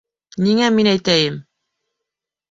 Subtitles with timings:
[0.45, 1.35] —Ниңә мин әйтәйем?